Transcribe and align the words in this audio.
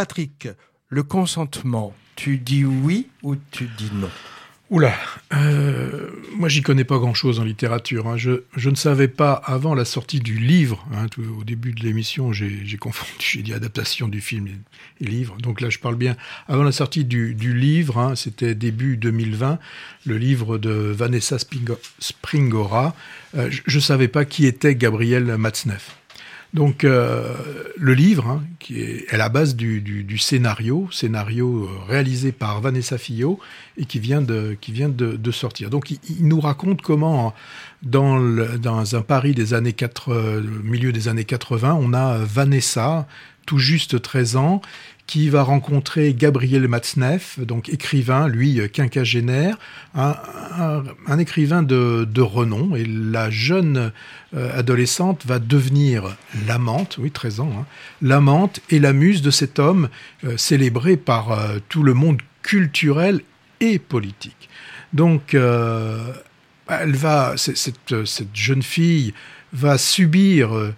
Patrick, 0.00 0.48
le 0.88 1.02
consentement, 1.02 1.92
tu 2.16 2.38
dis 2.38 2.64
oui 2.64 3.08
ou 3.22 3.36
tu 3.36 3.68
dis 3.76 3.90
non? 3.92 4.08
Oula, 4.70 4.94
euh, 5.34 6.08
moi 6.38 6.48
j'y 6.48 6.62
connais 6.62 6.84
pas 6.84 6.96
grand-chose 6.96 7.38
en 7.38 7.44
littérature. 7.44 8.06
Hein. 8.06 8.16
Je, 8.16 8.44
je, 8.56 8.70
ne 8.70 8.76
savais 8.76 9.08
pas 9.08 9.34
avant 9.34 9.74
la 9.74 9.84
sortie 9.84 10.20
du 10.20 10.38
livre. 10.38 10.86
Hein, 10.94 11.04
au 11.38 11.44
début 11.44 11.74
de 11.74 11.82
l'émission, 11.82 12.32
j'ai 12.32 12.78
confondu, 12.80 13.12
j'ai 13.18 13.42
dit 13.42 13.52
adaptation 13.52 14.08
du 14.08 14.22
film 14.22 14.46
et, 14.46 15.04
et, 15.04 15.06
livre. 15.06 15.36
Donc 15.36 15.60
là, 15.60 15.68
je 15.68 15.78
parle 15.78 15.96
bien 15.96 16.16
avant 16.48 16.62
la 16.62 16.72
sortie 16.72 17.04
du, 17.04 17.34
du 17.34 17.52
livre. 17.52 17.98
Hein, 17.98 18.16
C'était 18.16 18.54
début 18.54 18.96
2020, 18.96 19.58
le 20.06 20.16
livre 20.16 20.56
de 20.56 20.70
Vanessa 20.70 21.36
Springora. 21.98 22.96
Euh, 23.36 23.50
je, 23.50 23.76
ne 23.76 23.82
savais 23.82 24.08
pas 24.08 24.24
qui 24.24 24.46
était 24.46 24.74
Gabriel 24.74 25.36
Matzneff. 25.36 25.99
Donc 26.52 26.82
euh, 26.82 27.32
le 27.76 27.94
livre, 27.94 28.26
hein, 28.26 28.42
qui 28.58 28.80
est 28.80 29.08
à 29.12 29.16
la 29.16 29.28
base 29.28 29.54
du, 29.54 30.18
scénario, 30.18 30.88
scénario 30.90 31.64
euh, 31.64 31.68
réalisé 31.88 32.32
par 32.32 32.60
Vanessa 32.60 32.98
Fillot 32.98 33.38
et 33.76 33.84
qui 33.84 34.00
vient 34.00 34.20
de, 34.20 34.56
sortir. 35.30 35.70
Donc 35.70 35.90
il, 35.90 36.26
nous 36.26 36.40
raconte 36.40 36.82
comment 36.82 37.34
dans, 37.82 38.20
dans 38.58 38.96
un 38.96 39.02
Paris 39.02 39.32
des 39.32 39.54
années 39.54 39.72
4, 39.72 40.42
milieu 40.64 40.92
des 40.92 41.06
années 41.06 41.24
80, 41.24 41.78
on 41.80 41.92
a 41.92 42.18
Vanessa, 42.18 43.06
tout 43.46 43.58
juste 43.58 44.00
13 44.00 44.36
ans, 44.36 44.62
qui 45.06 45.28
va 45.28 45.42
rencontrer 45.42 46.14
Gabriel 46.14 46.68
Matzneff, 46.68 47.40
donc 47.40 47.68
écrivain, 47.68 48.28
lui 48.28 48.60
quinquagénaire, 48.70 49.58
un, 49.94 51.18
écrivain 51.18 51.64
de, 51.64 52.20
renom. 52.20 52.76
Et 52.76 52.84
la 52.84 53.28
jeune 53.28 53.90
euh, 54.36 54.56
adolescente 54.56 55.26
va 55.26 55.40
devenir 55.40 56.16
l'amante, 56.46 56.98
oui, 57.00 57.10
13 57.10 57.40
ans, 57.40 57.52
hein, 57.58 57.66
l'amante 58.02 58.60
et 58.70 58.78
la 58.78 58.92
muse 58.92 59.20
de 59.20 59.32
cet 59.32 59.58
homme 59.58 59.88
euh, 60.22 60.36
célébré 60.36 60.96
par 60.96 61.32
euh, 61.32 61.58
tout 61.68 61.82
le 61.82 61.94
monde 61.94 62.20
culturel 62.42 63.22
et 63.60 63.78
politique. 63.78 64.48
Donc, 64.92 65.34
euh, 65.34 66.12
elle 66.68 66.96
va, 66.96 67.34
cette, 67.36 67.56
cette, 68.04 68.34
jeune 68.34 68.62
fille 68.62 69.14
va 69.52 69.78
subir 69.78 70.54
euh, 70.54 70.74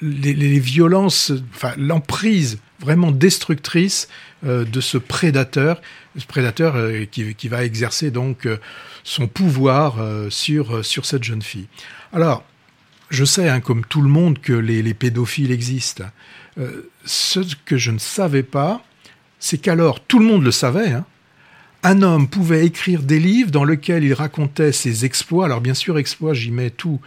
les, 0.00 0.34
les, 0.34 0.58
violences, 0.58 1.32
enfin 1.54 1.72
l'emprise 1.76 2.58
vraiment 2.80 3.12
destructrice 3.12 4.08
euh, 4.44 4.64
de 4.64 4.80
ce 4.80 4.98
prédateur, 4.98 5.80
ce 6.16 6.26
prédateur 6.26 6.76
euh, 6.76 7.04
qui, 7.04 7.34
qui, 7.34 7.48
va 7.48 7.64
exercer 7.64 8.10
donc 8.10 8.46
euh, 8.46 8.58
son 9.04 9.28
pouvoir 9.28 10.00
euh, 10.00 10.28
sur 10.30 10.84
sur 10.84 11.06
cette 11.06 11.24
jeune 11.24 11.42
fille. 11.42 11.68
Alors, 12.12 12.44
je 13.12 13.24
sais, 13.24 13.48
hein, 13.48 13.60
comme 13.60 13.84
tout 13.84 14.00
le 14.02 14.08
monde, 14.08 14.38
que 14.40 14.52
les, 14.52 14.82
les 14.82 14.94
pédophiles 14.94 15.52
existent. 15.52 16.04
Euh, 16.58 16.90
ce 17.04 17.40
que 17.64 17.76
je 17.76 17.90
ne 17.90 17.98
savais 17.98 18.42
pas, 18.42 18.84
c'est 19.38 19.58
qu'alors 19.58 20.00
tout 20.00 20.18
le 20.18 20.24
monde 20.24 20.42
le 20.42 20.50
savait. 20.50 20.92
Hein, 20.92 21.04
un 21.84 22.02
homme 22.02 22.28
pouvait 22.28 22.64
écrire 22.64 23.02
des 23.02 23.18
livres 23.18 23.50
dans 23.50 23.64
lesquels 23.64 24.04
il 24.04 24.14
racontait 24.14 24.70
ses 24.70 25.04
exploits. 25.04 25.46
Alors 25.46 25.60
bien 25.60 25.74
sûr, 25.74 25.98
exploits, 25.98 26.32
j'y 26.32 26.52
mets 26.52 26.70
tous 26.70 27.00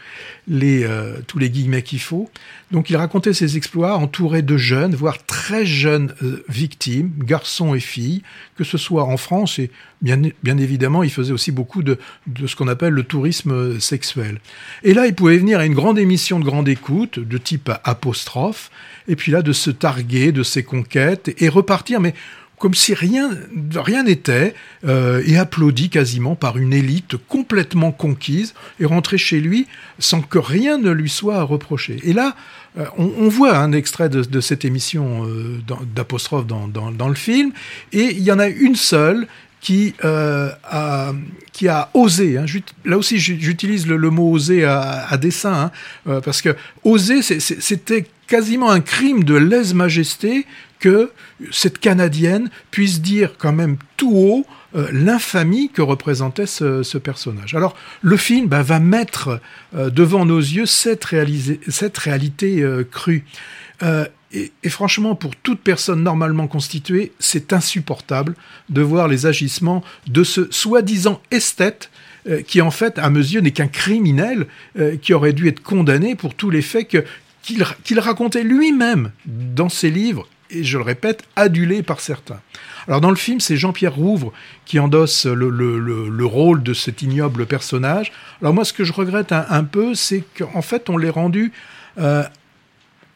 les, 0.48 0.84
euh, 0.84 1.20
tous 1.28 1.40
les 1.40 1.50
guillemets 1.50 1.82
qu'il 1.82 2.02
faut. 2.02 2.30
Donc 2.72 2.90
il 2.90 2.98
racontait 2.98 3.34
ses 3.34 3.56
exploits 3.56 3.96
entouré 3.96 4.42
de 4.42 4.58
jeunes, 4.58 4.94
voire 4.94 5.24
très 5.26 5.66
jeunes 5.66 6.14
euh, 6.24 6.44
victimes, 6.50 7.12
garçons 7.20 7.74
et 7.74 7.80
filles, 7.80 8.22
que 8.58 8.66
ce 8.66 8.78
soit 8.78 9.06
en 9.06 9.16
France 9.16 9.60
et 9.60 9.72
bien, 10.02 10.22
bien 10.44 10.58
évidemment, 10.58 11.04
il 11.04 11.12
faisait 11.12 11.34
aussi 11.34 11.52
beaucoup 11.52 11.82
de, 11.82 11.98
de 12.28 12.46
ce 12.46 12.56
qu'on 12.56 12.68
appelle 12.68 12.94
le 12.94 13.04
tourisme 13.04 13.80
sexuel. 13.80 14.40
Et 14.84 14.94
là, 14.94 15.08
il 15.08 15.16
pouvait 15.16 15.38
venir 15.38 15.60
à 15.60 15.66
une 15.66 15.74
grande 15.74 15.98
émission 15.98 16.40
de 16.40 16.46
grande 16.46 16.68
écoute, 16.68 17.18
de 17.20 17.38
type 17.38 17.72
apostrophe, 17.84 18.72
et 19.08 19.16
puis 19.16 19.32
là, 19.32 19.42
de 19.42 19.54
se 19.54 19.72
targuer 19.72 20.32
de 20.32 20.44
ses 20.44 20.64
conquêtes 20.64 21.34
et 21.38 21.48
repartir, 21.48 22.00
mais 22.02 22.14
comme 22.60 22.74
si 22.74 22.94
rien 22.94 23.32
rien 23.76 24.04
n'était, 24.04 24.54
euh, 24.86 25.22
et 25.26 25.38
applaudi 25.38 25.90
quasiment 25.90 26.36
par 26.36 26.58
une 26.58 26.74
élite 26.74 27.16
complètement 27.28 27.92
conquise, 27.92 28.54
et 28.80 28.86
rentré 28.86 29.18
chez 29.18 29.40
lui 29.40 29.68
sans 30.00 30.22
que 30.22 30.38
rien 30.38 30.78
ne 30.78 30.92
lui 30.92 31.10
soit 31.10 31.44
reproché. 31.44 32.00
Et 32.04 32.14
là, 32.14 32.36
euh, 32.78 32.86
on, 32.98 33.30
voit 33.30 33.58
un 33.58 33.72
extrait 33.72 34.10
de, 34.10 34.42
cette 34.42 34.66
émission 34.66 35.26
euh, 35.26 35.60
d'apostrophe 35.96 36.46
dans, 36.46 36.68
dans, 36.68 37.08
le 37.08 37.16
film, 37.16 37.52
et 37.94 38.12
il 38.12 38.22
y 38.22 38.32
en 38.32 38.40
a 38.40 38.48
une 38.48 38.76
seule 38.76 39.28
qui, 39.62 39.96
a, 40.04 41.14
osé. 41.94 42.38
Hein. 42.38 42.46
Là 42.84 42.98
aussi, 42.98 43.18
j'utilise 43.20 43.88
le, 43.88 44.10
mot 44.10 44.32
oser 44.32 44.66
à, 44.66 45.08
à 45.10 45.18
dessein, 45.18 45.72
hein, 46.06 46.22
parce 46.24 46.42
que 46.42 46.56
oser, 46.84 47.22
c'était 47.22 48.06
quasiment 48.28 48.70
un 48.72 48.82
crime 48.82 49.24
de 49.24 49.36
lèse-majesté 49.36 50.46
que 50.86 51.10
cette 51.50 51.80
Canadienne 51.80 52.52
puisse 52.70 53.02
dire 53.02 53.40
quand 53.40 53.52
même 53.52 53.78
tout 53.98 54.16
haut 54.16 54.46
euh, 54.76 54.88
l'infamie 54.92 55.72
que 55.72 55.82
représentait 55.82 56.46
ce, 56.46 56.98
personnage. 57.00 57.56
Alors 57.56 57.76
le 58.04 58.18
film 58.18 58.46
bah, 58.46 58.62
va 58.62 58.80
mettre 58.80 59.42
euh, 59.76 59.90
devant 59.90 60.28
nos 60.28 60.38
yeux 60.38 60.68
cette, 60.68 61.04
réalité 61.06 62.62
euh, 62.62 62.84
crue. 62.84 63.26
Et, 64.32 64.70
franchement, 64.70 65.16
pour 65.16 65.36
toute 65.36 65.62
personne 65.62 66.04
normalement 66.04 66.48
constituée, 66.48 67.14
c'est 67.18 67.52
insupportable 67.52 68.36
de 68.70 68.82
voir 68.82 69.08
les 69.08 69.26
agissements 69.26 69.84
de 70.06 70.24
ce 70.24 70.52
soi-disant 70.52 71.20
esthète 71.32 71.90
qui 72.48 72.62
en 72.62 72.72
fait, 72.72 73.00
à 73.00 73.10
mes 73.10 73.20
yeux, 73.20 73.40
n'est 73.40 73.52
qu'un 73.52 73.68
criminel 73.68 74.48
qui 75.02 75.14
aurait 75.14 75.32
dû 75.32 75.48
être 75.48 75.62
condamné 75.62 76.16
pour 76.16 76.34
tous 76.34 76.50
les 76.50 76.62
faits 76.62 76.90
qu'il 77.44 77.64
qu 77.86 78.00
racontait 78.00 78.44
lui-même 78.44 79.12
dans 79.26 79.70
ses 79.70 79.90
livres 79.90 80.28
et 80.56 80.64
je 80.64 80.78
le 80.78 80.84
répète, 80.84 81.24
adulé 81.36 81.84
par 81.84 82.00
certains. 82.00 82.40
Alors 82.88 83.02
dans 83.02 83.10
le 83.10 83.16
film, 83.16 83.40
c'est 83.40 83.58
Jean-Pierre 83.58 83.96
Rouvre 83.96 84.32
qui 84.66 84.80
endosse 84.80 85.26
le, 85.26 85.50
le, 85.50 85.80
le, 85.80 86.10
le, 86.10 86.26
rôle 86.26 86.64
de 86.64 86.74
cet 86.74 87.02
ignoble 87.02 87.46
personnage. 87.46 88.12
Alors 88.42 88.54
moi, 88.54 88.66
ce 88.66 88.74
que 88.74 88.84
je 88.84 88.94
regrette 88.94 89.32
un, 89.32 89.46
un 89.50 89.64
peu, 89.64 89.96
c'est 89.96 90.24
qu'en 90.38 90.62
fait, 90.62 90.90
on 90.90 90.98
l'ait 90.98 91.10
rendu 91.10 91.52
euh, 91.98 92.24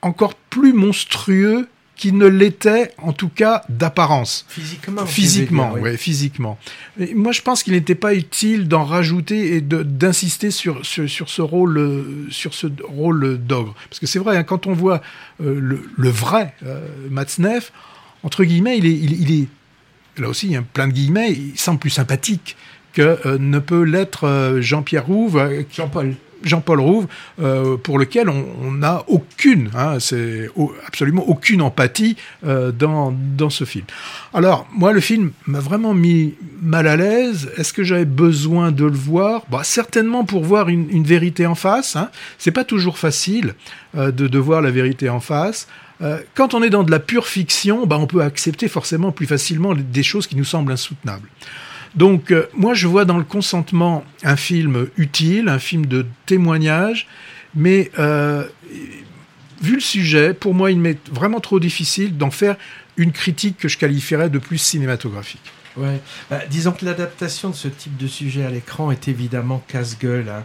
encore 0.01 0.35
plus 0.35 0.73
monstrueux 0.73 1.67
qu'il 1.99 2.17
ne 2.17 2.25
l'était, 2.25 2.93
en 2.97 3.11
tout 3.13 3.29
cas 3.29 3.61
d'apparence. 3.69 4.45
Physiquement. 4.47 5.05
Physiquement, 5.05 5.71
oui, 5.75 5.81
ouais, 5.81 5.97
physiquement. 5.97 6.57
Et 6.99 7.13
moi, 7.13 7.33
je 7.33 7.41
pense 7.41 7.61
qu'il 7.61 7.73
n'était 7.73 7.93
pas 7.93 8.15
utile 8.15 8.67
d'en 8.69 8.85
rajouter 8.85 9.55
et 9.55 9.61
d'insister 9.61 10.49
sur, 10.49 10.85
sur, 10.85 11.09
sur, 11.09 11.29
ce 11.29 11.41
rôle, 11.41 12.25
sur 12.31 12.53
ce 12.53 12.67
rôle 12.83 13.37
d'ogre. 13.37 13.75
Parce 13.89 13.99
que 13.99 14.07
c'est 14.07 14.19
vrai, 14.19 14.37
hein, 14.37 14.43
quand 14.43 14.65
on 14.65 14.73
voit 14.73 15.01
euh, 15.43 15.59
le, 15.59 15.83
le, 15.97 16.09
vrai 16.09 16.55
euh, 16.65 16.87
Matzneff, 17.09 17.73
entre 18.23 18.45
guillemets, 18.45 18.77
il 18.77 18.85
est, 18.85 18.93
il, 18.93 19.21
il 19.21 19.41
est 19.43 19.47
là 20.17 20.29
aussi, 20.29 20.55
hein, 20.55 20.65
plein 20.73 20.87
de 20.87 20.93
guillemets, 20.93 21.33
il 21.33 21.59
semble 21.59 21.79
plus 21.79 21.89
sympathique 21.89 22.55
que 22.93 23.19
euh, 23.25 23.37
ne 23.39 23.59
peut 23.59 23.83
l'être 23.83 24.25
euh, 24.25 24.61
Jean-Pierre 24.61 25.05
Rouve. 25.05 25.37
euh, 25.37 25.63
Jean-Paul. 25.71 26.15
Jean-Paul 26.43 26.79
Rouve, 26.79 27.07
euh, 27.41 27.77
pour 27.77 27.99
lequel 27.99 28.29
on 28.29 28.71
n'a 28.71 29.03
aucune, 29.07 29.69
hein, 29.75 29.99
c'est 29.99 30.49
absolument 30.85 31.27
aucune 31.27 31.61
empathie 31.61 32.15
euh, 32.45 32.71
dans, 32.71 33.13
dans 33.37 33.49
ce 33.49 33.63
film. 33.63 33.85
Alors, 34.33 34.67
moi, 34.73 34.93
le 34.93 34.99
film 34.99 35.31
m'a 35.47 35.59
vraiment 35.59 35.93
mis 35.93 36.35
mal 36.61 36.87
à 36.87 36.95
l'aise. 36.95 37.51
Est-ce 37.57 37.73
que 37.73 37.83
j'avais 37.83 38.05
besoin 38.05 38.71
de 38.71 38.85
le 38.85 38.97
voir? 38.97 39.43
Bah, 39.49 39.61
Certainement 39.63 40.25
pour 40.25 40.43
voir 40.43 40.69
une, 40.69 41.03
vérité 41.03 41.45
en 41.45 41.55
face. 41.55 41.95
Hein. 41.95 42.09
C'est 42.37 42.51
pas 42.51 42.63
toujours 42.63 42.97
facile 42.97 43.55
euh, 43.95 44.11
de, 44.11 44.27
de 44.27 44.39
voir 44.39 44.61
la 44.61 44.71
vérité 44.71 45.09
en 45.09 45.19
face. 45.19 45.67
Quand 46.33 46.53
on 46.53 46.63
est 46.63 46.69
dans 46.69 46.83
de 46.83 46.91
la 46.91 46.99
pure 46.99 47.27
fiction, 47.27 47.85
bah, 47.85 47.97
on 47.99 48.07
peut 48.07 48.21
accepter 48.21 48.69
forcément 48.69 49.11
plus 49.11 49.25
facilement 49.25 49.75
des 49.75 50.03
choses 50.03 50.27
qui 50.27 50.37
nous 50.37 50.45
semblent 50.45 50.71
insoutenables. 50.71 51.27
Donc, 51.95 52.31
euh, 52.31 52.47
moi, 52.53 52.73
je 52.73 52.87
vois 52.87 53.05
dans 53.05 53.17
le 53.17 53.23
consentement 53.23 54.03
un 54.23 54.35
film 54.35 54.87
utile, 54.97 55.49
un 55.49 55.59
film 55.59 55.85
de 55.85 56.05
témoignage, 56.25 57.07
mais 57.55 57.91
euh, 57.99 58.43
vu 59.61 59.75
le 59.75 59.79
sujet, 59.79 60.33
pour 60.33 60.53
moi, 60.53 60.71
il 60.71 60.79
m'est 60.79 60.99
vraiment 61.09 61.39
trop 61.39 61.59
difficile 61.59 62.17
d'en 62.17 62.31
faire 62.31 62.55
une 62.97 63.11
critique 63.11 63.57
que 63.57 63.67
je 63.67 63.77
qualifierais 63.77 64.29
de 64.29 64.39
plus 64.39 64.57
cinématographique. 64.57 65.51
Ouais. 65.79 66.01
Bah, 66.29 66.41
disons 66.49 66.73
que 66.73 66.83
l'adaptation 66.83 67.49
de 67.49 67.55
ce 67.55 67.69
type 67.69 67.95
de 67.95 68.07
sujet 68.07 68.43
à 68.43 68.49
l'écran 68.49 68.91
est 68.91 69.07
évidemment 69.07 69.63
casse-gueule. 69.67 70.27
Hein. 70.27 70.43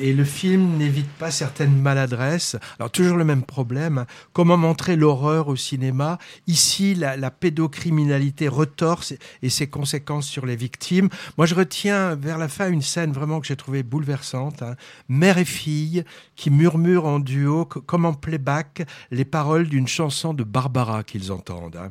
Et, 0.00 0.12
le 0.12 0.24
film 0.24 0.76
n'évite 0.78 1.10
pas 1.10 1.30
certaines 1.30 1.76
maladresses. 1.76 2.56
Alors 2.78 2.90
toujours 2.90 3.16
le 3.16 3.24
même 3.24 3.42
problème. 3.42 3.98
Hein. 3.98 4.06
Comment 4.32 4.56
montrer 4.56 4.96
l'horreur 4.96 5.46
au 5.46 5.54
cinéma? 5.54 6.18
Ici, 6.48 6.94
la, 6.94 7.30
pédocriminalité 7.30 8.48
retorse 8.48 9.14
et 9.42 9.48
ses 9.48 9.68
conséquences 9.68 10.26
sur 10.26 10.44
les 10.44 10.56
victimes. 10.56 11.08
Moi, 11.38 11.46
je 11.46 11.54
retiens 11.54 12.16
vers 12.16 12.38
la 12.38 12.48
fin 12.48 12.68
une 12.68 12.82
scène 12.82 13.12
vraiment 13.12 13.40
que 13.40 13.46
j'ai 13.46 13.56
trouvée 13.56 13.82
bouleversante. 13.84 14.62
Hein. 14.62 14.74
Mère 15.08 15.38
et 15.38 15.44
fille 15.44 16.04
qui 16.34 16.50
murmurent 16.50 17.06
en 17.06 17.20
duo, 17.20 17.64
comme 17.64 18.06
en 18.06 18.14
playback, 18.14 18.82
les 19.12 19.24
paroles 19.24 19.68
d'une 19.68 19.88
chanson 19.88 20.34
de 20.34 20.42
Barbara 20.42 21.04
qu'ils 21.04 21.30
entendent. 21.30 21.90